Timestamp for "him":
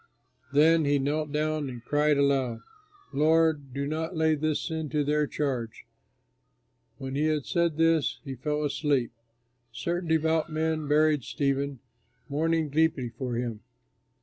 13.35-13.59